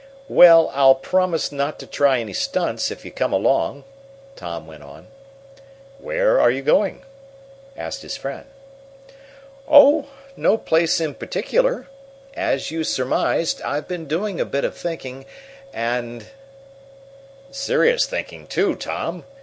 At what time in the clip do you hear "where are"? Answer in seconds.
5.99-6.49